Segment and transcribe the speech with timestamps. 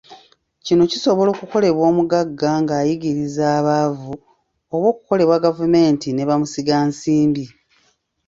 [0.65, 4.13] Kino kisobola okukolebwa omugagga ng'anyigiriza abaavu
[4.73, 7.45] oba okukolebwa gavumenti ne bamusigansimbi.